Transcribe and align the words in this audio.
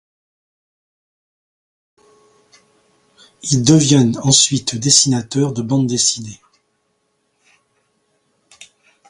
Il 3.43 3.63
devient 3.63 4.13
ensuite 4.23 4.73
dessinateur 4.75 5.53
de 5.53 5.61
bandes 5.61 5.85
dessinées. 5.85 6.41